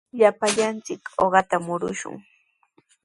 [0.19, 2.15] Llapallanchik uqata murumushun.